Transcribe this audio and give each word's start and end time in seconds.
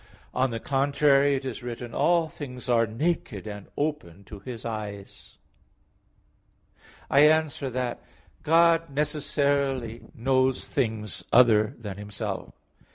On 0.33 0.49
the 0.49 0.59
contrary, 0.59 1.35
It 1.35 1.45
is 1.45 1.61
written: 1.61 1.93
"All 1.93 2.27
things 2.27 2.67
are 2.67 2.87
naked 2.87 3.45
and 3.45 3.67
open 3.77 4.23
to 4.23 4.39
His 4.39 4.65
eyes" 4.65 5.37
(Heb. 7.11 7.17
4:13). 7.17 7.17
I 7.17 7.19
answer 7.27 7.69
that, 7.69 8.01
God 8.41 8.89
necessarily 8.89 10.01
knows 10.15 10.67
things 10.67 11.23
other 11.31 11.75
than 11.77 11.97
Himself. 11.99 12.51